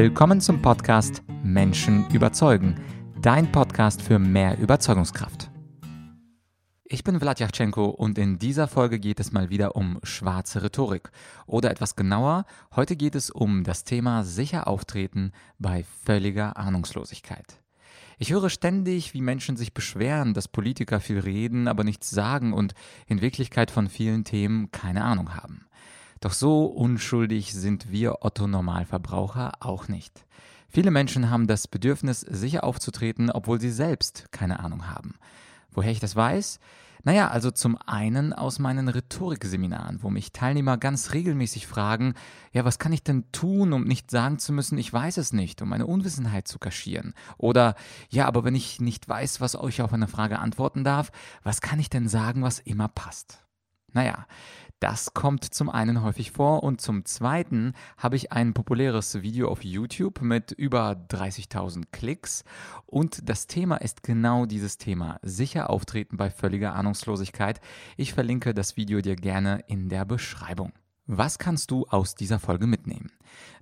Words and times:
Willkommen 0.00 0.40
zum 0.40 0.62
Podcast 0.62 1.24
Menschen 1.42 2.08
überzeugen, 2.10 2.76
dein 3.20 3.50
Podcast 3.50 4.00
für 4.00 4.20
mehr 4.20 4.56
Überzeugungskraft. 4.56 5.50
Ich 6.84 7.02
bin 7.02 7.18
Vladyachenko 7.18 7.86
und 7.86 8.16
in 8.16 8.38
dieser 8.38 8.68
Folge 8.68 9.00
geht 9.00 9.18
es 9.18 9.32
mal 9.32 9.50
wieder 9.50 9.74
um 9.74 9.98
schwarze 10.04 10.62
Rhetorik. 10.62 11.10
Oder 11.46 11.72
etwas 11.72 11.96
genauer, 11.96 12.44
heute 12.76 12.94
geht 12.94 13.16
es 13.16 13.28
um 13.28 13.64
das 13.64 13.82
Thema 13.82 14.22
sicher 14.22 14.68
auftreten 14.68 15.32
bei 15.58 15.84
völliger 16.04 16.56
Ahnungslosigkeit. 16.56 17.60
Ich 18.18 18.30
höre 18.30 18.50
ständig, 18.50 19.14
wie 19.14 19.20
Menschen 19.20 19.56
sich 19.56 19.74
beschweren, 19.74 20.32
dass 20.32 20.46
Politiker 20.46 21.00
viel 21.00 21.18
reden, 21.18 21.66
aber 21.66 21.82
nichts 21.82 22.08
sagen 22.08 22.52
und 22.52 22.74
in 23.08 23.20
Wirklichkeit 23.20 23.72
von 23.72 23.88
vielen 23.88 24.22
Themen 24.22 24.70
keine 24.70 25.02
Ahnung 25.02 25.34
haben. 25.34 25.66
Doch 26.20 26.32
so 26.32 26.64
unschuldig 26.66 27.54
sind 27.54 27.90
wir 27.90 28.24
Otto 28.24 28.46
Normalverbraucher 28.46 29.52
auch 29.60 29.88
nicht. 29.88 30.24
Viele 30.68 30.90
Menschen 30.90 31.30
haben 31.30 31.46
das 31.46 31.68
Bedürfnis, 31.68 32.20
sicher 32.20 32.64
aufzutreten, 32.64 33.30
obwohl 33.30 33.60
sie 33.60 33.70
selbst 33.70 34.30
keine 34.32 34.60
Ahnung 34.60 34.88
haben. 34.88 35.14
Woher 35.70 35.92
ich 35.92 36.00
das 36.00 36.16
weiß? 36.16 36.60
Naja, 37.04 37.28
also 37.28 37.50
zum 37.50 37.78
einen 37.86 38.32
aus 38.32 38.58
meinen 38.58 38.88
Rhetorikseminaren, 38.88 40.02
wo 40.02 40.10
mich 40.10 40.32
Teilnehmer 40.32 40.76
ganz 40.76 41.12
regelmäßig 41.14 41.66
fragen, 41.66 42.14
ja, 42.52 42.64
was 42.64 42.78
kann 42.78 42.92
ich 42.92 43.04
denn 43.04 43.30
tun, 43.32 43.72
um 43.72 43.84
nicht 43.84 44.10
sagen 44.10 44.38
zu 44.38 44.52
müssen, 44.52 44.76
ich 44.76 44.92
weiß 44.92 45.16
es 45.16 45.32
nicht, 45.32 45.62
um 45.62 45.68
meine 45.68 45.86
Unwissenheit 45.86 46.48
zu 46.48 46.58
kaschieren? 46.58 47.14
Oder, 47.38 47.76
ja, 48.10 48.26
aber 48.26 48.44
wenn 48.44 48.56
ich 48.56 48.80
nicht 48.80 49.08
weiß, 49.08 49.40
was 49.40 49.56
euch 49.56 49.80
auf 49.80 49.92
eine 49.92 50.08
Frage 50.08 50.38
antworten 50.38 50.84
darf, 50.84 51.12
was 51.44 51.60
kann 51.60 51.78
ich 51.78 51.88
denn 51.88 52.08
sagen, 52.08 52.42
was 52.42 52.58
immer 52.58 52.88
passt? 52.88 53.44
Naja, 53.92 54.26
das 54.80 55.12
kommt 55.12 55.44
zum 55.44 55.68
einen 55.68 56.02
häufig 56.02 56.30
vor 56.30 56.62
und 56.62 56.80
zum 56.80 57.04
zweiten 57.04 57.72
habe 57.96 58.14
ich 58.14 58.30
ein 58.32 58.54
populäres 58.54 59.22
Video 59.22 59.48
auf 59.48 59.64
YouTube 59.64 60.20
mit 60.20 60.52
über 60.52 60.92
30.000 61.08 61.84
Klicks 61.90 62.44
und 62.86 63.28
das 63.28 63.48
Thema 63.48 63.76
ist 63.76 64.04
genau 64.04 64.46
dieses 64.46 64.78
Thema, 64.78 65.18
sicher 65.22 65.68
auftreten 65.68 66.16
bei 66.16 66.30
völliger 66.30 66.74
Ahnungslosigkeit. 66.74 67.60
Ich 67.96 68.14
verlinke 68.14 68.54
das 68.54 68.76
Video 68.76 69.00
dir 69.00 69.16
gerne 69.16 69.64
in 69.66 69.88
der 69.88 70.04
Beschreibung. 70.04 70.72
Was 71.06 71.38
kannst 71.38 71.70
du 71.70 71.86
aus 71.88 72.14
dieser 72.14 72.38
Folge 72.38 72.66
mitnehmen? 72.66 73.10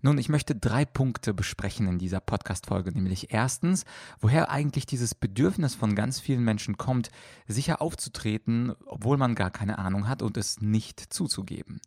Nun, 0.03 0.19
ich 0.19 0.29
möchte 0.29 0.55
drei 0.55 0.85
Punkte 0.85 1.35
besprechen 1.35 1.89
in 1.89 1.99
dieser 1.99 2.21
Podcast-Folge, 2.21 2.93
nämlich 2.93 3.33
erstens, 3.33 3.85
woher 4.21 4.51
eigentlich 4.51 4.87
dieses 4.87 5.15
Bedürfnis 5.15 5.75
von 5.75 5.95
ganz 5.95 6.21
vielen 6.21 6.45
Menschen 6.45 6.77
kommt, 6.77 7.11
sicher 7.47 7.83
aufzutreten, 7.83 8.75
obwohl 8.87 9.17
man 9.17 9.35
gar 9.35 9.51
keine 9.51 9.79
Ahnung 9.79 10.09
hat 10.09 10.23
und 10.23 10.37
es 10.37 10.61
nicht 10.61 11.01
zuzugeben. 11.01 11.81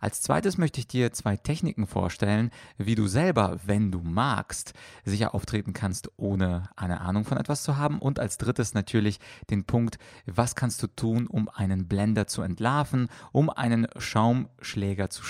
Als 0.00 0.20
zweites 0.20 0.58
möchte 0.58 0.80
ich 0.80 0.88
dir 0.88 1.12
zwei 1.12 1.36
Techniken 1.36 1.86
vorstellen, 1.86 2.50
wie 2.78 2.94
du 2.94 3.06
selber, 3.06 3.58
wenn 3.64 3.90
du 3.90 4.00
magst, 4.00 4.72
sicher 5.04 5.34
auftreten 5.34 5.72
kannst, 5.72 6.10
ohne 6.16 6.68
eine 6.76 7.00
Ahnung 7.00 7.24
von 7.24 7.38
etwas 7.38 7.62
zu 7.62 7.76
haben. 7.76 7.98
Und 7.98 8.18
als 8.18 8.38
drittes 8.38 8.74
natürlich 8.74 9.20
den 9.50 9.64
Punkt, 9.64 9.98
was 10.26 10.54
kannst 10.54 10.82
du 10.82 10.86
tun, 10.86 11.26
um 11.26 11.48
einen 11.48 11.88
Blender 11.88 12.26
zu 12.26 12.42
entlarven, 12.42 13.08
um 13.32 13.50
einen 13.50 13.86
Schaumschläger 13.96 15.10
zu 15.10 15.22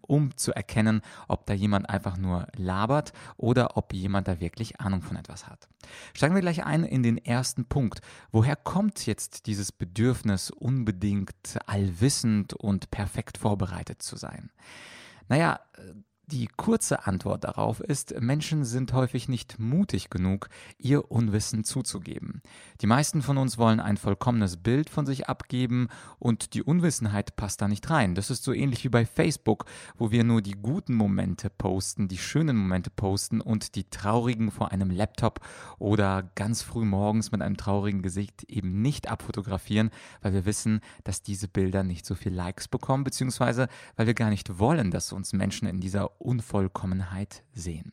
um 0.00 0.36
zu 0.36 0.52
erkennen, 0.52 1.02
ob 1.28 1.46
da 1.50 1.54
jemand 1.54 1.90
einfach 1.90 2.16
nur 2.16 2.46
labert 2.56 3.12
oder 3.36 3.76
ob 3.76 3.92
jemand 3.92 4.28
da 4.28 4.40
wirklich 4.40 4.80
Ahnung 4.80 5.02
von 5.02 5.16
etwas 5.16 5.48
hat. 5.48 5.68
Steigen 6.14 6.34
wir 6.34 6.42
gleich 6.42 6.64
ein 6.64 6.84
in 6.84 7.02
den 7.02 7.18
ersten 7.18 7.64
Punkt. 7.64 8.00
Woher 8.30 8.54
kommt 8.56 9.04
jetzt 9.06 9.46
dieses 9.46 9.72
Bedürfnis, 9.72 10.50
unbedingt 10.50 11.58
allwissend 11.66 12.54
und 12.54 12.90
perfekt 12.90 13.36
vorbereitet 13.36 14.00
zu 14.00 14.16
sein? 14.16 14.50
Naja, 15.28 15.60
die 16.30 16.48
kurze 16.56 17.06
Antwort 17.06 17.44
darauf 17.44 17.80
ist, 17.80 18.20
Menschen 18.20 18.64
sind 18.64 18.92
häufig 18.92 19.28
nicht 19.28 19.58
mutig 19.58 20.10
genug, 20.10 20.48
ihr 20.78 21.10
Unwissen 21.10 21.64
zuzugeben. 21.64 22.42
Die 22.80 22.86
meisten 22.86 23.22
von 23.22 23.36
uns 23.36 23.58
wollen 23.58 23.80
ein 23.80 23.96
vollkommenes 23.96 24.56
Bild 24.56 24.88
von 24.90 25.06
sich 25.06 25.28
abgeben 25.28 25.88
und 26.18 26.54
die 26.54 26.62
Unwissenheit 26.62 27.34
passt 27.36 27.60
da 27.60 27.68
nicht 27.68 27.90
rein. 27.90 28.14
Das 28.14 28.30
ist 28.30 28.44
so 28.44 28.52
ähnlich 28.52 28.84
wie 28.84 28.88
bei 28.88 29.04
Facebook, 29.04 29.64
wo 29.96 30.10
wir 30.10 30.22
nur 30.22 30.40
die 30.40 30.52
guten 30.52 30.94
Momente 30.94 31.50
posten, 31.50 32.06
die 32.06 32.18
schönen 32.18 32.56
Momente 32.56 32.90
posten 32.90 33.40
und 33.40 33.74
die 33.74 33.90
traurigen 33.90 34.50
vor 34.50 34.70
einem 34.70 34.90
Laptop 34.90 35.40
oder 35.78 36.30
ganz 36.36 36.62
früh 36.62 36.84
morgens 36.84 37.32
mit 37.32 37.42
einem 37.42 37.56
traurigen 37.56 38.02
Gesicht 38.02 38.44
eben 38.44 38.82
nicht 38.82 39.10
abfotografieren, 39.10 39.90
weil 40.22 40.32
wir 40.32 40.44
wissen, 40.44 40.80
dass 41.02 41.22
diese 41.22 41.48
Bilder 41.48 41.82
nicht 41.82 42.06
so 42.06 42.14
viel 42.14 42.32
Likes 42.32 42.68
bekommen, 42.68 43.04
beziehungsweise 43.04 43.68
weil 43.96 44.06
wir 44.06 44.14
gar 44.14 44.30
nicht 44.30 44.58
wollen, 44.58 44.90
dass 44.90 45.12
uns 45.12 45.32
Menschen 45.32 45.66
in 45.66 45.80
dieser 45.80 46.19
Unvollkommenheit 46.20 47.44
sehen. 47.52 47.92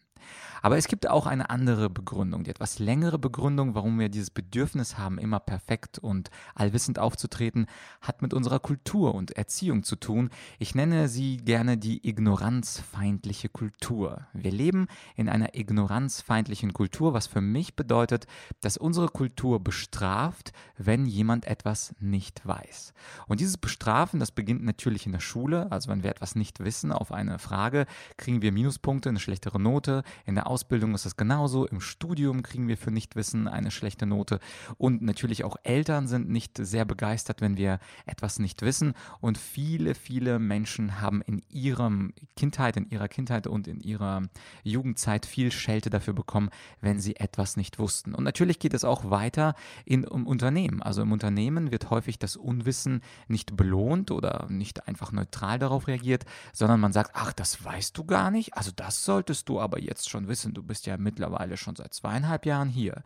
Aber 0.61 0.77
es 0.77 0.87
gibt 0.87 1.09
auch 1.09 1.27
eine 1.27 1.49
andere 1.49 1.89
Begründung, 1.89 2.43
die 2.43 2.49
etwas 2.49 2.79
längere 2.79 3.19
Begründung, 3.19 3.75
warum 3.75 3.99
wir 3.99 4.09
dieses 4.09 4.31
Bedürfnis 4.31 4.97
haben, 4.97 5.17
immer 5.17 5.39
perfekt 5.39 5.99
und 5.99 6.29
allwissend 6.55 6.99
aufzutreten, 6.99 7.67
hat 8.01 8.21
mit 8.21 8.33
unserer 8.33 8.59
Kultur 8.59 9.15
und 9.15 9.31
Erziehung 9.31 9.83
zu 9.83 9.95
tun. 9.95 10.29
Ich 10.59 10.75
nenne 10.75 11.07
sie 11.07 11.37
gerne 11.37 11.77
die 11.77 12.07
ignoranzfeindliche 12.07 13.49
Kultur. 13.49 14.27
Wir 14.33 14.51
leben 14.51 14.87
in 15.15 15.29
einer 15.29 15.55
ignoranzfeindlichen 15.55 16.73
Kultur, 16.73 17.13
was 17.13 17.27
für 17.27 17.41
mich 17.41 17.75
bedeutet, 17.75 18.27
dass 18.61 18.77
unsere 18.77 19.07
Kultur 19.07 19.63
bestraft, 19.63 20.51
wenn 20.77 21.05
jemand 21.05 21.45
etwas 21.45 21.95
nicht 21.99 22.45
weiß. 22.45 22.93
Und 23.27 23.39
dieses 23.39 23.57
Bestrafen, 23.57 24.19
das 24.19 24.31
beginnt 24.31 24.63
natürlich 24.63 25.05
in 25.05 25.11
der 25.11 25.19
Schule. 25.19 25.71
Also 25.71 25.89
wenn 25.89 26.03
wir 26.03 26.09
etwas 26.09 26.35
nicht 26.35 26.59
wissen 26.59 26.91
auf 26.91 27.11
eine 27.11 27.39
Frage, 27.39 27.85
kriegen 28.17 28.41
wir 28.41 28.51
Minuspunkte, 28.51 29.09
eine 29.09 29.19
schlechtere 29.19 29.59
Note. 29.59 30.03
In 30.25 30.35
der 30.35 30.47
Ausbildung 30.47 30.93
ist 30.93 31.05
das 31.05 31.17
genauso. 31.17 31.65
Im 31.65 31.81
Studium 31.81 32.43
kriegen 32.43 32.67
wir 32.67 32.77
für 32.77 32.91
Nichtwissen 32.91 33.47
eine 33.47 33.71
schlechte 33.71 34.05
Note. 34.05 34.39
Und 34.77 35.01
natürlich 35.01 35.43
auch 35.43 35.57
Eltern 35.63 36.07
sind 36.07 36.29
nicht 36.29 36.57
sehr 36.57 36.85
begeistert, 36.85 37.41
wenn 37.41 37.57
wir 37.57 37.79
etwas 38.05 38.39
nicht 38.39 38.61
wissen. 38.61 38.93
Und 39.21 39.37
viele, 39.37 39.95
viele 39.95 40.39
Menschen 40.39 41.01
haben 41.01 41.21
in 41.21 41.41
ihrem 41.49 42.13
Kindheit, 42.35 42.77
in 42.77 42.89
ihrer 42.89 43.07
Kindheit 43.07 43.47
und 43.47 43.67
in 43.67 43.79
ihrer 43.79 44.23
Jugendzeit 44.63 45.25
viel 45.25 45.51
Schelte 45.51 45.89
dafür 45.89 46.13
bekommen, 46.13 46.49
wenn 46.81 46.99
sie 46.99 47.15
etwas 47.17 47.57
nicht 47.57 47.79
wussten. 47.79 48.13
Und 48.15 48.23
natürlich 48.23 48.59
geht 48.59 48.73
es 48.73 48.83
auch 48.83 49.09
weiter 49.09 49.55
in 49.85 50.05
um 50.05 50.27
Unternehmen. 50.27 50.81
Also 50.81 51.01
im 51.01 51.11
Unternehmen 51.11 51.71
wird 51.71 51.89
häufig 51.89 52.19
das 52.19 52.35
Unwissen 52.35 53.01
nicht 53.27 53.55
belohnt 53.55 54.11
oder 54.11 54.47
nicht 54.49 54.87
einfach 54.87 55.11
neutral 55.11 55.59
darauf 55.59 55.87
reagiert, 55.87 56.25
sondern 56.53 56.79
man 56.79 56.93
sagt, 56.93 57.11
ach, 57.13 57.33
das 57.33 57.63
weißt 57.63 57.97
du 57.97 58.05
gar 58.05 58.31
nicht. 58.31 58.55
Also 58.55 58.71
das 58.75 59.03
solltest 59.03 59.49
du 59.49 59.59
aber 59.59 59.79
jetzt 59.79 59.96
schon 60.05 60.27
wissen, 60.27 60.53
du 60.53 60.63
bist 60.63 60.85
ja 60.85 60.97
mittlerweile 60.97 61.57
schon 61.57 61.75
seit 61.75 61.93
zweieinhalb 61.93 62.45
Jahren 62.45 62.69
hier. 62.69 63.03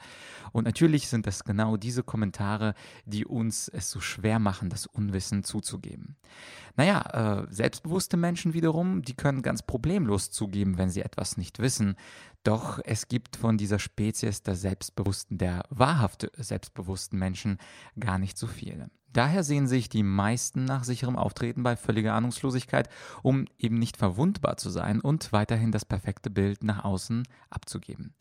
Und 0.51 0.65
natürlich 0.65 1.07
sind 1.07 1.27
das 1.27 1.43
genau 1.43 1.77
diese 1.77 2.03
Kommentare, 2.03 2.73
die 3.05 3.25
uns 3.25 3.67
es 3.67 3.89
so 3.91 3.99
schwer 3.99 4.39
machen, 4.39 4.69
das 4.69 4.85
Unwissen 4.85 5.43
zuzugeben. 5.43 6.17
Naja, 6.75 7.43
äh, 7.43 7.47
selbstbewusste 7.49 8.17
Menschen 8.17 8.53
wiederum, 8.53 9.01
die 9.01 9.15
können 9.15 9.41
ganz 9.41 9.61
problemlos 9.61 10.31
zugeben, 10.31 10.77
wenn 10.77 10.89
sie 10.89 11.01
etwas 11.01 11.37
nicht 11.37 11.59
wissen. 11.59 11.95
Doch 12.43 12.79
es 12.83 13.07
gibt 13.07 13.35
von 13.35 13.57
dieser 13.57 13.79
Spezies 13.79 14.41
der 14.41 14.55
selbstbewussten, 14.55 15.37
der 15.37 15.63
wahrhaft 15.69 16.29
selbstbewussten 16.37 17.19
Menschen 17.19 17.57
gar 17.99 18.17
nicht 18.17 18.37
so 18.37 18.47
viele. 18.47 18.89
Daher 19.13 19.43
sehen 19.43 19.67
sich 19.67 19.89
die 19.89 20.03
meisten 20.03 20.63
nach 20.65 20.83
sicherem 20.83 21.17
Auftreten 21.17 21.63
bei 21.63 21.75
völliger 21.75 22.13
Ahnungslosigkeit, 22.13 22.87
um 23.23 23.47
eben 23.57 23.77
nicht 23.77 23.97
verwundbar 23.97 24.57
zu 24.57 24.69
sein 24.69 25.01
und 25.01 25.33
weiterhin 25.33 25.71
das 25.71 25.85
perfekte 25.85 26.29
Bild 26.29 26.63
nach 26.63 26.83
außen 26.83 27.23
abzugeben. 27.49 28.13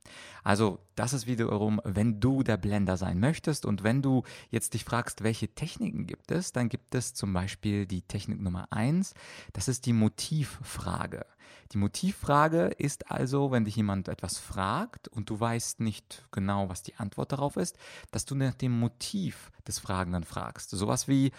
Also 0.42 0.78
das 0.94 1.12
ist 1.12 1.26
wiederum, 1.26 1.78
wenn 1.84 2.20
du 2.20 2.42
der 2.42 2.56
Blender 2.56 2.96
sein 2.96 3.20
möchtest 3.20 3.66
und 3.66 3.82
wenn 3.82 4.00
du 4.00 4.22
jetzt 4.48 4.72
dich 4.72 4.84
fragst, 4.84 5.22
welche 5.22 5.48
Techniken 5.54 6.06
gibt 6.06 6.30
es, 6.30 6.52
dann 6.52 6.70
gibt 6.70 6.94
es 6.94 7.12
zum 7.12 7.34
Beispiel 7.34 7.84
die 7.84 8.00
Technik 8.00 8.40
Nummer 8.40 8.68
eins. 8.70 9.12
das 9.52 9.68
ist 9.68 9.84
die 9.84 9.92
Motivfrage. 9.92 11.26
Die 11.72 11.78
Motivfrage 11.78 12.68
ist 12.78 13.10
also, 13.10 13.50
wenn 13.50 13.66
dich 13.66 13.76
jemand 13.76 14.08
etwas 14.08 14.38
fragt 14.38 15.08
und 15.08 15.28
du 15.28 15.38
weißt 15.38 15.80
nicht 15.80 16.26
genau, 16.30 16.70
was 16.70 16.82
die 16.82 16.96
Antwort 16.96 17.32
darauf 17.32 17.56
ist, 17.56 17.76
dass 18.10 18.24
du 18.24 18.34
nach 18.34 18.54
dem 18.54 18.78
Motiv 18.78 19.50
des 19.66 19.78
Fragenden 19.78 20.24
fragst. 20.24 20.70
Sowas 20.70 21.08
wie, 21.08 21.30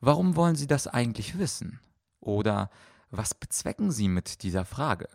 warum 0.00 0.36
wollen 0.36 0.56
Sie 0.56 0.66
das 0.66 0.86
eigentlich 0.86 1.38
wissen? 1.38 1.80
Oder 2.20 2.68
was 3.10 3.34
bezwecken 3.34 3.90
Sie 3.90 4.08
mit 4.08 4.42
dieser 4.42 4.64
Frage? 4.64 5.08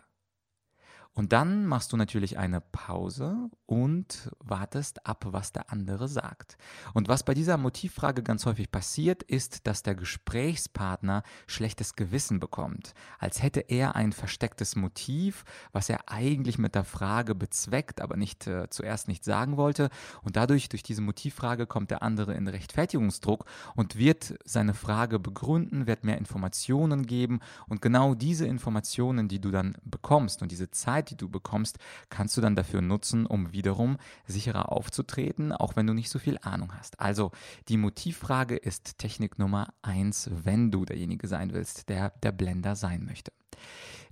Und 1.16 1.32
dann 1.32 1.64
machst 1.64 1.94
du 1.94 1.96
natürlich 1.96 2.36
eine 2.36 2.60
Pause 2.60 3.48
und 3.64 4.30
wartest 4.38 5.06
ab, 5.06 5.24
was 5.30 5.50
der 5.50 5.72
andere 5.72 6.08
sagt. 6.08 6.58
Und 6.92 7.08
was 7.08 7.22
bei 7.22 7.32
dieser 7.32 7.56
Motivfrage 7.56 8.22
ganz 8.22 8.44
häufig 8.44 8.70
passiert, 8.70 9.22
ist, 9.22 9.66
dass 9.66 9.82
der 9.82 9.94
Gesprächspartner 9.94 11.22
schlechtes 11.46 11.96
Gewissen 11.96 12.38
bekommt, 12.38 12.92
als 13.18 13.42
hätte 13.42 13.60
er 13.60 13.96
ein 13.96 14.12
verstecktes 14.12 14.76
Motiv, 14.76 15.44
was 15.72 15.88
er 15.88 16.00
eigentlich 16.10 16.58
mit 16.58 16.74
der 16.74 16.84
Frage 16.84 17.34
bezweckt, 17.34 18.02
aber 18.02 18.18
nicht 18.18 18.46
äh, 18.46 18.68
zuerst 18.68 19.08
nicht 19.08 19.24
sagen 19.24 19.56
wollte. 19.56 19.88
Und 20.22 20.36
dadurch, 20.36 20.68
durch 20.68 20.82
diese 20.82 21.00
Motivfrage, 21.00 21.66
kommt 21.66 21.90
der 21.90 22.02
andere 22.02 22.34
in 22.34 22.46
Rechtfertigungsdruck 22.46 23.46
und 23.74 23.96
wird 23.96 24.34
seine 24.44 24.74
Frage 24.74 25.18
begründen, 25.18 25.86
wird 25.86 26.04
mehr 26.04 26.18
Informationen 26.18 27.06
geben. 27.06 27.40
Und 27.68 27.80
genau 27.80 28.14
diese 28.14 28.46
Informationen, 28.46 29.28
die 29.28 29.40
du 29.40 29.50
dann 29.50 29.78
bekommst 29.82 30.42
und 30.42 30.52
diese 30.52 30.70
Zeit, 30.70 31.05
die 31.10 31.16
du 31.16 31.28
bekommst, 31.28 31.78
kannst 32.10 32.36
du 32.36 32.40
dann 32.40 32.56
dafür 32.56 32.80
nutzen, 32.80 33.26
um 33.26 33.52
wiederum 33.52 33.98
sicherer 34.26 34.72
aufzutreten, 34.72 35.52
auch 35.52 35.76
wenn 35.76 35.86
du 35.86 35.94
nicht 35.94 36.10
so 36.10 36.18
viel 36.18 36.38
Ahnung 36.42 36.72
hast. 36.76 37.00
Also 37.00 37.32
die 37.68 37.76
Motivfrage 37.76 38.56
ist 38.56 38.98
Technik 38.98 39.38
Nummer 39.38 39.72
eins, 39.82 40.30
wenn 40.32 40.70
du 40.70 40.84
derjenige 40.84 41.28
sein 41.28 41.52
willst, 41.52 41.88
der 41.88 42.10
der 42.22 42.32
Blender 42.32 42.76
sein 42.76 43.04
möchte. 43.04 43.32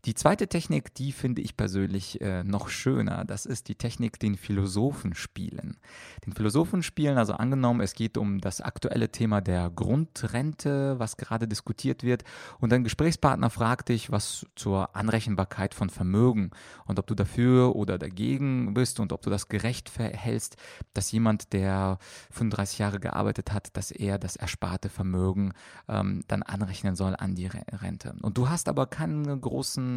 Die 0.05 0.15
zweite 0.15 0.49
Technik, 0.49 0.93
die 0.95 1.13
finde 1.13 1.41
ich 1.41 1.57
persönlich 1.57 2.21
äh, 2.21 2.45
noch 2.45 2.69
schöner. 2.69 3.25
Das 3.25 3.47
ist 3.47 3.69
die 3.69 3.75
Technik, 3.75 4.19
den 4.19 4.37
Philosophen 4.37 5.15
spielen. 5.15 5.79
Den 6.27 6.35
Philosophen 6.35 6.83
spielen, 6.83 7.17
also 7.17 7.33
angenommen, 7.33 7.81
es 7.81 7.95
geht 7.95 8.19
um 8.19 8.39
das 8.39 8.61
aktuelle 8.61 9.11
Thema 9.11 9.41
der 9.41 9.71
Grundrente, 9.71 10.99
was 10.99 11.17
gerade 11.17 11.49
diskutiert 11.49 12.03
wird. 12.03 12.23
Und 12.61 12.71
dein 12.71 12.85
Gesprächspartner 12.85 13.49
fragt 13.49 13.89
dich, 13.89 14.11
was 14.11 14.45
zur 14.57 14.95
Anrechenbarkeit 14.95 15.73
von 15.73 15.89
Vermögen 15.89 16.51
und 16.85 16.99
ob 16.99 17.07
du 17.07 17.15
dafür 17.15 17.75
oder 17.75 17.97
dagegen 17.97 18.75
bist 18.75 19.01
und 19.01 19.11
ob 19.11 19.23
du 19.23 19.31
das 19.31 19.49
gerecht 19.49 19.89
verhältst, 19.89 20.57
dass 20.93 21.13
jemand, 21.13 21.55
der 21.55 21.97
35 22.31 22.79
Jahre 22.79 23.01
gearbeitet 23.01 23.55
hat, 23.55 23.75
dass 23.75 23.91
er 23.91 24.19
das 24.19 24.37
ersparte 24.37 24.91
Vermögen 24.91 25.55
ähm, 25.89 26.25
dann 26.29 26.43
anrechnen 26.43 26.95
soll 26.95 27.17
an 27.17 27.35
die 27.35 27.47
Rente. 27.47 28.15
Und 28.21 28.37
du 28.37 28.51
hast 28.51 28.69
aber 28.69 28.87
keinen 28.87 29.41
großen 29.41 29.94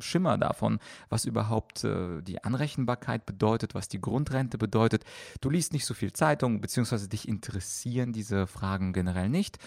Schimmer 0.00 0.38
davon, 0.38 0.78
was 1.08 1.24
überhaupt 1.24 1.84
äh, 1.84 2.22
die 2.22 2.42
Anrechenbarkeit 2.44 3.26
bedeutet, 3.26 3.74
was 3.74 3.88
die 3.88 4.00
Grundrente 4.00 4.58
bedeutet. 4.58 5.04
Du 5.40 5.50
liest 5.50 5.72
nicht 5.72 5.86
so 5.86 5.94
viel 5.94 6.12
Zeitung, 6.12 6.60
beziehungsweise 6.60 7.08
dich 7.08 7.28
interessieren 7.28 8.12
diese 8.12 8.46
Fragen 8.46 8.92
generell 8.92 9.28
nicht. 9.28 9.58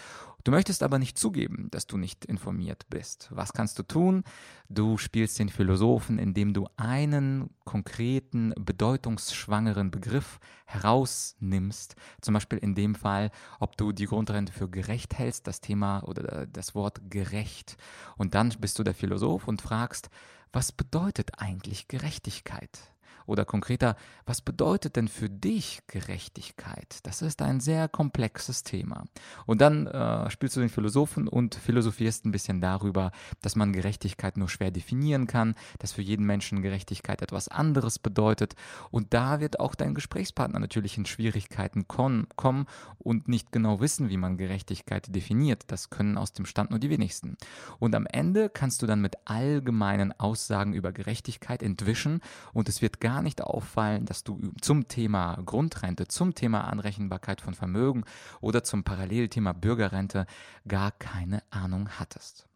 Du 0.46 0.52
möchtest 0.52 0.84
aber 0.84 1.00
nicht 1.00 1.18
zugeben, 1.18 1.66
dass 1.72 1.88
du 1.88 1.96
nicht 1.96 2.24
informiert 2.24 2.86
bist. 2.88 3.26
Was 3.32 3.52
kannst 3.52 3.80
du 3.80 3.82
tun? 3.82 4.22
Du 4.68 4.96
spielst 4.96 5.40
den 5.40 5.48
Philosophen, 5.48 6.20
indem 6.20 6.54
du 6.54 6.68
einen 6.76 7.50
konkreten, 7.64 8.54
bedeutungsschwangeren 8.56 9.90
Begriff 9.90 10.38
herausnimmst. 10.66 11.96
Zum 12.20 12.34
Beispiel 12.34 12.58
in 12.58 12.76
dem 12.76 12.94
Fall, 12.94 13.32
ob 13.58 13.76
du 13.76 13.90
die 13.90 14.06
Grundrente 14.06 14.52
für 14.52 14.70
gerecht 14.70 15.18
hältst, 15.18 15.48
das 15.48 15.60
Thema 15.60 16.04
oder 16.04 16.46
das 16.46 16.76
Wort 16.76 17.00
gerecht. 17.10 17.76
Und 18.16 18.36
dann 18.36 18.50
bist 18.60 18.78
du 18.78 18.84
der 18.84 18.94
Philosoph 18.94 19.48
und 19.48 19.62
fragst, 19.62 20.10
was 20.52 20.70
bedeutet 20.70 21.40
eigentlich 21.40 21.88
Gerechtigkeit? 21.88 22.92
Oder 23.26 23.44
konkreter, 23.44 23.96
was 24.24 24.40
bedeutet 24.40 24.96
denn 24.96 25.08
für 25.08 25.28
dich 25.28 25.80
Gerechtigkeit? 25.86 27.00
Das 27.02 27.22
ist 27.22 27.42
ein 27.42 27.60
sehr 27.60 27.88
komplexes 27.88 28.62
Thema. 28.62 29.04
Und 29.46 29.60
dann 29.60 29.86
äh, 29.86 30.30
spielst 30.30 30.56
du 30.56 30.60
den 30.60 30.68
Philosophen 30.68 31.28
und 31.28 31.54
philosophierst 31.54 32.24
ein 32.24 32.32
bisschen 32.32 32.60
darüber, 32.60 33.10
dass 33.42 33.56
man 33.56 33.72
Gerechtigkeit 33.72 34.36
nur 34.36 34.48
schwer 34.48 34.70
definieren 34.70 35.26
kann, 35.26 35.54
dass 35.78 35.92
für 35.92 36.02
jeden 36.02 36.26
Menschen 36.26 36.62
Gerechtigkeit 36.62 37.22
etwas 37.22 37.48
anderes 37.48 37.98
bedeutet. 37.98 38.54
Und 38.90 39.12
da 39.14 39.40
wird 39.40 39.60
auch 39.60 39.74
dein 39.74 39.94
Gesprächspartner 39.94 40.58
natürlich 40.58 40.96
in 40.96 41.06
Schwierigkeiten 41.06 41.86
kommen 41.88 42.66
und 42.98 43.28
nicht 43.28 43.52
genau 43.52 43.80
wissen, 43.80 44.08
wie 44.08 44.16
man 44.16 44.36
Gerechtigkeit 44.36 45.14
definiert. 45.14 45.64
Das 45.68 45.90
können 45.90 46.18
aus 46.18 46.32
dem 46.32 46.46
Stand 46.46 46.70
nur 46.70 46.78
die 46.78 46.90
wenigsten. 46.90 47.36
Und 47.78 47.94
am 47.94 48.06
Ende 48.06 48.48
kannst 48.48 48.82
du 48.82 48.86
dann 48.86 49.00
mit 49.00 49.16
allgemeinen 49.24 50.12
Aussagen 50.18 50.72
über 50.72 50.92
Gerechtigkeit 50.92 51.62
entwischen 51.62 52.20
und 52.52 52.68
es 52.68 52.82
wird 52.82 53.00
gar 53.00 53.15
gar 53.16 53.22
nicht 53.22 53.40
auffallen, 53.40 54.04
dass 54.04 54.24
du 54.24 54.52
zum 54.60 54.88
Thema 54.88 55.40
Grundrente, 55.46 56.06
zum 56.06 56.34
Thema 56.34 56.64
Anrechenbarkeit 56.64 57.40
von 57.40 57.54
Vermögen 57.54 58.04
oder 58.42 58.62
zum 58.62 58.84
Parallelthema 58.84 59.54
Bürgerrente 59.54 60.26
gar 60.68 60.92
keine 60.92 61.42
Ahnung 61.48 61.88
hattest. 61.98 62.46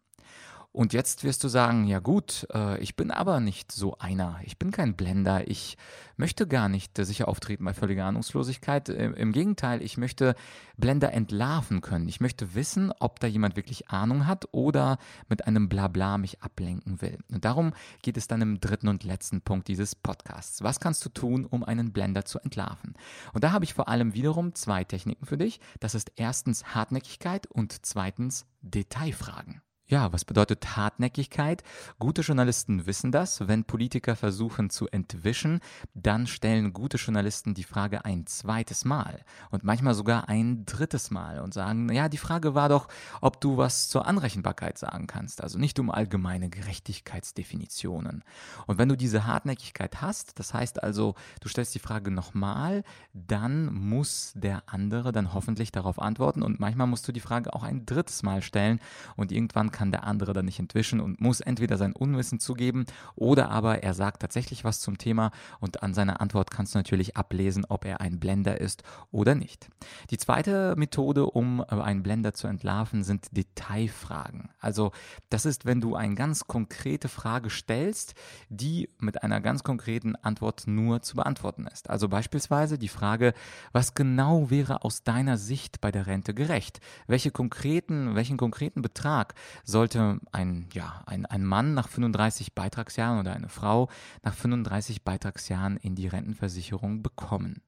Und 0.73 0.93
jetzt 0.93 1.25
wirst 1.25 1.43
du 1.43 1.49
sagen, 1.49 1.85
ja 1.85 1.99
gut, 1.99 2.47
äh, 2.53 2.79
ich 2.79 2.95
bin 2.95 3.11
aber 3.11 3.41
nicht 3.41 3.73
so 3.73 3.97
einer. 3.97 4.39
Ich 4.43 4.57
bin 4.57 4.71
kein 4.71 4.95
Blender. 4.95 5.49
Ich 5.49 5.77
möchte 6.15 6.47
gar 6.47 6.69
nicht 6.69 6.97
äh, 6.97 7.03
sicher 7.03 7.27
auftreten 7.27 7.65
bei 7.65 7.73
völliger 7.73 8.05
Ahnungslosigkeit. 8.05 8.87
Äh, 8.87 9.07
Im 9.11 9.33
Gegenteil, 9.33 9.81
ich 9.81 9.97
möchte 9.97 10.33
Blender 10.77 11.11
entlarven 11.11 11.81
können. 11.81 12.07
Ich 12.07 12.21
möchte 12.21 12.55
wissen, 12.55 12.93
ob 13.01 13.19
da 13.19 13.27
jemand 13.27 13.57
wirklich 13.57 13.89
Ahnung 13.89 14.27
hat 14.27 14.47
oder 14.53 14.97
mit 15.27 15.45
einem 15.45 15.67
Blabla 15.67 16.17
mich 16.17 16.41
ablenken 16.41 17.01
will. 17.01 17.17
Und 17.29 17.43
darum 17.43 17.73
geht 18.01 18.15
es 18.15 18.29
dann 18.29 18.41
im 18.41 18.61
dritten 18.61 18.87
und 18.87 19.03
letzten 19.03 19.41
Punkt 19.41 19.67
dieses 19.67 19.93
Podcasts. 19.93 20.63
Was 20.63 20.79
kannst 20.79 21.03
du 21.03 21.09
tun, 21.09 21.45
um 21.45 21.65
einen 21.65 21.91
Blender 21.91 22.23
zu 22.23 22.39
entlarven? 22.39 22.93
Und 23.33 23.43
da 23.43 23.51
habe 23.51 23.65
ich 23.65 23.73
vor 23.73 23.89
allem 23.89 24.13
wiederum 24.13 24.55
zwei 24.55 24.85
Techniken 24.85 25.25
für 25.25 25.37
dich. 25.37 25.59
Das 25.81 25.95
ist 25.95 26.13
erstens 26.15 26.73
Hartnäckigkeit 26.73 27.45
und 27.47 27.85
zweitens 27.85 28.45
Detailfragen. 28.61 29.61
Ja, 29.91 30.13
was 30.13 30.23
bedeutet 30.23 30.77
Hartnäckigkeit? 30.77 31.63
Gute 31.99 32.21
Journalisten 32.21 32.85
wissen 32.85 33.11
das. 33.11 33.45
Wenn 33.49 33.65
Politiker 33.65 34.15
versuchen 34.15 34.69
zu 34.69 34.87
entwischen, 34.87 35.59
dann 35.93 36.27
stellen 36.27 36.71
gute 36.71 36.95
Journalisten 36.95 37.55
die 37.55 37.65
Frage 37.65 38.05
ein 38.05 38.25
zweites 38.25 38.85
Mal 38.85 39.25
und 39.49 39.65
manchmal 39.65 39.93
sogar 39.93 40.29
ein 40.29 40.65
drittes 40.65 41.11
Mal 41.11 41.41
und 41.41 41.53
sagen, 41.53 41.91
ja, 41.91 42.07
die 42.07 42.17
Frage 42.17 42.55
war 42.55 42.69
doch, 42.69 42.87
ob 43.19 43.41
du 43.41 43.57
was 43.57 43.89
zur 43.89 44.07
Anrechenbarkeit 44.07 44.77
sagen 44.77 45.07
kannst, 45.07 45.43
also 45.43 45.59
nicht 45.59 45.77
um 45.77 45.91
allgemeine 45.91 46.49
Gerechtigkeitsdefinitionen. 46.49 48.23
Und 48.67 48.77
wenn 48.77 48.87
du 48.87 48.95
diese 48.95 49.27
Hartnäckigkeit 49.27 50.01
hast, 50.01 50.39
das 50.39 50.53
heißt 50.53 50.81
also, 50.81 51.15
du 51.41 51.49
stellst 51.49 51.75
die 51.75 51.79
Frage 51.79 52.11
nochmal, 52.11 52.85
dann 53.11 53.65
muss 53.73 54.31
der 54.35 54.63
andere 54.67 55.11
dann 55.11 55.33
hoffentlich 55.33 55.73
darauf 55.73 55.99
antworten 56.01 56.43
und 56.43 56.61
manchmal 56.61 56.87
musst 56.87 57.05
du 57.09 57.11
die 57.11 57.19
Frage 57.19 57.53
auch 57.53 57.63
ein 57.63 57.85
drittes 57.85 58.23
Mal 58.23 58.41
stellen 58.41 58.79
und 59.17 59.33
irgendwann 59.33 59.69
kann 59.71 59.80
kann 59.81 59.91
der 59.91 60.03
andere 60.03 60.33
dann 60.33 60.45
nicht 60.45 60.59
entwischen 60.59 60.99
und 60.99 61.19
muss 61.21 61.39
entweder 61.39 61.75
sein 61.75 61.93
Unwissen 61.93 62.39
zugeben 62.39 62.85
oder 63.15 63.49
aber 63.49 63.81
er 63.81 63.95
sagt 63.95 64.21
tatsächlich 64.21 64.63
was 64.63 64.79
zum 64.79 64.99
Thema 64.99 65.31
und 65.59 65.81
an 65.81 65.95
seiner 65.95 66.21
Antwort 66.21 66.51
kannst 66.51 66.75
du 66.75 66.77
natürlich 66.77 67.17
ablesen, 67.17 67.65
ob 67.67 67.83
er 67.85 67.99
ein 67.99 68.19
Blender 68.19 68.61
ist 68.61 68.83
oder 69.09 69.33
nicht. 69.33 69.69
Die 70.11 70.19
zweite 70.19 70.75
Methode, 70.77 71.25
um 71.25 71.61
äh, 71.61 71.81
einen 71.81 72.03
Blender 72.03 72.35
zu 72.35 72.45
entlarven, 72.45 73.03
sind 73.03 73.35
Detailfragen. 73.35 74.51
Also 74.59 74.91
das 75.31 75.47
ist, 75.47 75.65
wenn 75.65 75.81
du 75.81 75.95
eine 75.95 76.13
ganz 76.13 76.45
konkrete 76.45 77.09
Frage 77.09 77.49
stellst, 77.49 78.13
die 78.49 78.87
mit 78.99 79.23
einer 79.23 79.41
ganz 79.41 79.63
konkreten 79.63 80.15
Antwort 80.15 80.67
nur 80.67 81.01
zu 81.01 81.15
beantworten 81.15 81.65
ist. 81.65 81.89
Also 81.89 82.07
beispielsweise 82.07 82.77
die 82.77 82.87
Frage, 82.87 83.33
was 83.71 83.95
genau 83.95 84.51
wäre 84.51 84.83
aus 84.83 85.01
deiner 85.01 85.37
Sicht 85.37 85.81
bei 85.81 85.91
der 85.91 86.05
Rente 86.05 86.35
gerecht? 86.35 86.81
Welche 87.07 87.31
konkreten, 87.31 88.13
welchen 88.13 88.37
konkreten 88.37 88.83
Betrag 88.83 89.33
sollte 89.63 90.19
ein, 90.31 90.69
ja, 90.73 91.03
ein, 91.05 91.25
ein 91.25 91.45
Mann 91.45 91.73
nach 91.73 91.87
35 91.87 92.53
Beitragsjahren 92.53 93.19
oder 93.19 93.33
eine 93.33 93.49
Frau 93.49 93.89
nach 94.23 94.33
35 94.33 95.03
Beitragsjahren 95.03 95.77
in 95.77 95.95
die 95.95 96.07
Rentenversicherung 96.07 97.03
bekommen? 97.03 97.61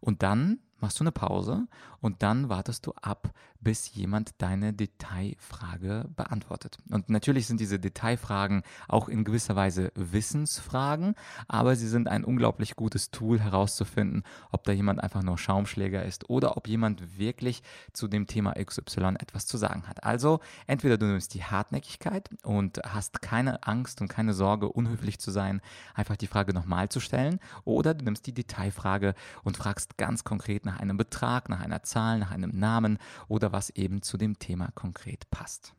Und 0.00 0.22
dann 0.22 0.58
machst 0.82 1.00
du 1.00 1.04
eine 1.04 1.12
Pause 1.12 1.66
und 2.00 2.22
dann 2.22 2.48
wartest 2.48 2.86
du 2.86 2.92
ab, 3.00 3.32
bis 3.60 3.94
jemand 3.94 4.42
deine 4.42 4.72
Detailfrage 4.72 6.10
beantwortet. 6.16 6.78
Und 6.90 7.08
natürlich 7.08 7.46
sind 7.46 7.60
diese 7.60 7.78
Detailfragen 7.78 8.62
auch 8.88 9.08
in 9.08 9.24
gewisser 9.24 9.54
Weise 9.54 9.92
Wissensfragen, 9.94 11.14
aber 11.46 11.76
sie 11.76 11.88
sind 11.88 12.08
ein 12.08 12.24
unglaublich 12.24 12.74
gutes 12.74 13.10
Tool 13.12 13.38
herauszufinden, 13.40 14.24
ob 14.50 14.64
da 14.64 14.72
jemand 14.72 15.02
einfach 15.02 15.22
nur 15.22 15.38
Schaumschläger 15.38 16.04
ist 16.04 16.28
oder 16.28 16.56
ob 16.56 16.66
jemand 16.66 17.18
wirklich 17.18 17.62
zu 17.92 18.08
dem 18.08 18.26
Thema 18.26 18.54
XY 18.54 19.14
etwas 19.20 19.46
zu 19.46 19.56
sagen 19.56 19.84
hat. 19.86 20.02
Also 20.02 20.40
entweder 20.66 20.98
du 20.98 21.06
nimmst 21.06 21.34
die 21.34 21.44
Hartnäckigkeit 21.44 22.30
und 22.42 22.80
hast 22.84 23.22
keine 23.22 23.62
Angst 23.62 24.00
und 24.00 24.08
keine 24.08 24.34
Sorge, 24.34 24.68
unhöflich 24.68 25.20
zu 25.20 25.30
sein, 25.30 25.60
einfach 25.94 26.16
die 26.16 26.26
Frage 26.26 26.52
nochmal 26.52 26.88
zu 26.88 26.98
stellen, 26.98 27.38
oder 27.64 27.94
du 27.94 28.04
nimmst 28.04 28.26
die 28.26 28.34
Detailfrage 28.34 29.14
und 29.44 29.56
fragst 29.56 29.96
ganz 29.98 30.24
konkret 30.24 30.64
nach 30.64 30.71
nach 30.72 30.80
einem 30.80 30.96
Betrag, 30.96 31.48
nach 31.48 31.60
einer 31.60 31.82
Zahl, 31.82 32.18
nach 32.18 32.30
einem 32.30 32.58
Namen 32.58 32.98
oder 33.28 33.52
was 33.52 33.70
eben 33.70 34.02
zu 34.02 34.16
dem 34.16 34.38
Thema 34.38 34.70
konkret 34.74 35.30
passt. 35.30 35.74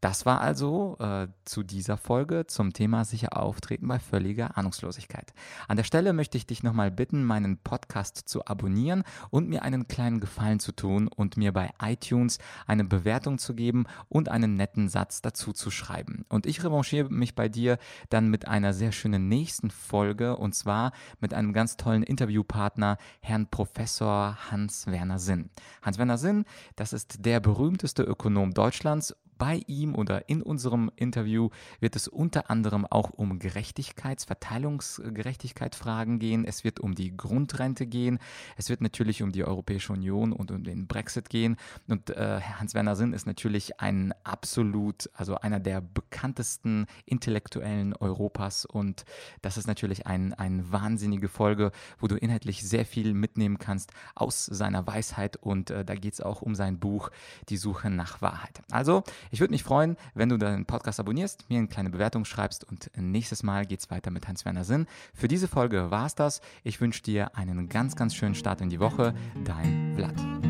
Das 0.00 0.26
war 0.26 0.40
also 0.40 0.96
äh, 1.00 1.26
zu 1.44 1.64
dieser 1.64 1.96
Folge 1.96 2.46
zum 2.46 2.72
Thema 2.72 3.04
sicher 3.04 3.36
auftreten 3.36 3.88
bei 3.88 3.98
völliger 3.98 4.56
Ahnungslosigkeit. 4.56 5.32
An 5.66 5.76
der 5.76 5.84
Stelle 5.84 6.12
möchte 6.12 6.38
ich 6.38 6.46
dich 6.46 6.62
nochmal 6.62 6.92
bitten, 6.92 7.24
meinen 7.24 7.58
Podcast 7.58 8.28
zu 8.28 8.46
abonnieren 8.46 9.02
und 9.30 9.48
mir 9.48 9.62
einen 9.62 9.88
kleinen 9.88 10.20
Gefallen 10.20 10.60
zu 10.60 10.70
tun 10.70 11.08
und 11.08 11.36
mir 11.36 11.52
bei 11.52 11.70
iTunes 11.82 12.38
eine 12.66 12.84
Bewertung 12.84 13.38
zu 13.38 13.54
geben 13.54 13.86
und 14.08 14.28
einen 14.28 14.54
netten 14.54 14.88
Satz 14.88 15.20
dazu 15.20 15.52
zu 15.52 15.70
schreiben. 15.72 16.24
Und 16.28 16.46
ich 16.46 16.62
revanchiere 16.62 17.10
mich 17.10 17.34
bei 17.34 17.48
dir 17.48 17.78
dann 18.08 18.28
mit 18.28 18.46
einer 18.46 18.74
sehr 18.74 18.92
schönen 18.92 19.28
nächsten 19.28 19.70
Folge 19.70 20.36
und 20.36 20.54
zwar 20.54 20.92
mit 21.20 21.34
einem 21.34 21.52
ganz 21.52 21.76
tollen 21.76 22.04
Interviewpartner, 22.04 22.98
Herrn 23.20 23.48
Professor 23.48 24.38
Hans-Werner 24.50 25.18
Sinn. 25.18 25.50
Hans-Werner 25.82 26.18
Sinn, 26.18 26.44
das 26.76 26.92
ist 26.92 27.24
der 27.24 27.40
berühmteste 27.40 28.04
Ökonom 28.04 28.54
Deutschlands 28.54 29.16
bei 29.38 29.62
ihm 29.66 29.94
oder 29.94 30.28
in 30.28 30.42
unserem 30.42 30.90
Interview 30.96 31.50
wird 31.80 31.96
es 31.96 32.08
unter 32.08 32.50
anderem 32.50 32.84
auch 32.84 33.10
um 33.10 33.38
Gerechtigkeits-, 33.38 34.26
Verteilungsgerechtigkeit-Fragen 34.26 36.18
gehen. 36.18 36.44
Es 36.44 36.64
wird 36.64 36.80
um 36.80 36.94
die 36.94 37.16
Grundrente 37.16 37.86
gehen. 37.86 38.18
Es 38.56 38.68
wird 38.68 38.80
natürlich 38.80 39.22
um 39.22 39.32
die 39.32 39.44
Europäische 39.44 39.92
Union 39.92 40.32
und 40.32 40.50
um 40.50 40.64
den 40.64 40.86
Brexit 40.86 41.30
gehen. 41.30 41.56
Und 41.86 42.10
äh, 42.10 42.40
Hans-Werner 42.58 42.96
Sinn 42.96 43.12
ist 43.12 43.26
natürlich 43.26 43.80
ein 43.80 44.12
absolut, 44.24 45.08
also 45.14 45.36
einer 45.36 45.60
der 45.60 45.80
bekanntesten 45.80 46.86
Intellektuellen 47.06 47.94
Europas. 47.94 48.64
Und 48.64 49.04
das 49.42 49.56
ist 49.56 49.66
natürlich 49.66 50.06
ein, 50.06 50.34
eine 50.34 50.70
wahnsinnige 50.72 51.28
Folge, 51.28 51.70
wo 51.98 52.08
du 52.08 52.16
inhaltlich 52.16 52.68
sehr 52.68 52.84
viel 52.84 53.14
mitnehmen 53.14 53.58
kannst 53.58 53.92
aus 54.14 54.44
seiner 54.46 54.86
Weisheit. 54.86 55.36
Und 55.36 55.70
äh, 55.70 55.84
da 55.84 55.94
geht 55.94 56.14
es 56.14 56.20
auch 56.20 56.42
um 56.42 56.54
sein 56.54 56.78
Buch 56.78 57.10
Die 57.48 57.56
Suche 57.56 57.90
nach 57.90 58.20
Wahrheit. 58.20 58.62
Also, 58.70 59.04
ich 59.30 59.40
würde 59.40 59.52
mich 59.52 59.62
freuen, 59.62 59.96
wenn 60.14 60.28
du 60.28 60.36
deinen 60.36 60.66
Podcast 60.66 61.00
abonnierst, 61.00 61.48
mir 61.48 61.58
eine 61.58 61.68
kleine 61.68 61.90
Bewertung 61.90 62.24
schreibst 62.24 62.64
und 62.64 62.90
nächstes 62.96 63.42
Mal 63.42 63.66
geht 63.66 63.80
es 63.80 63.90
weiter 63.90 64.10
mit 64.10 64.28
Hans-Werner 64.28 64.64
Sinn. 64.64 64.86
Für 65.14 65.28
diese 65.28 65.48
Folge 65.48 65.90
war 65.90 66.06
es 66.06 66.14
das. 66.14 66.40
Ich 66.64 66.80
wünsche 66.80 67.02
dir 67.02 67.36
einen 67.36 67.68
ganz, 67.68 67.96
ganz 67.96 68.14
schönen 68.14 68.34
Start 68.34 68.60
in 68.60 68.70
die 68.70 68.80
Woche. 68.80 69.14
Dein 69.44 69.94
Vlad. 69.94 70.47